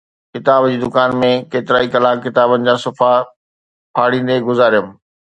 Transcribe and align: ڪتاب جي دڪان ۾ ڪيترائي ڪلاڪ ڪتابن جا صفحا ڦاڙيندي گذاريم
ڪتاب 0.33 0.63
جي 0.69 0.77
دڪان 0.83 1.11
۾ 1.23 1.27
ڪيترائي 1.51 1.87
ڪلاڪ 1.95 2.17
ڪتابن 2.25 2.65
جا 2.67 2.75
صفحا 2.85 3.11
ڦاڙيندي 3.95 4.37
گذاريم 4.49 4.87